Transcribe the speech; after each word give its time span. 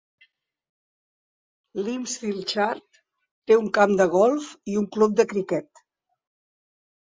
Limpsfield 1.89 2.49
Chart 2.53 2.99
té 3.03 3.61
un 3.61 3.69
camp 3.79 3.95
de 4.03 4.11
golf 4.19 4.51
i 4.75 4.81
un 4.85 4.91
club 4.99 5.23
de 5.23 5.31
criquet. 5.35 5.87